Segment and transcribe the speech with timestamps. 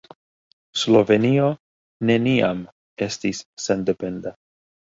[0.83, 1.51] Slovenio
[2.11, 2.65] neniam
[3.09, 4.35] estis sendependa.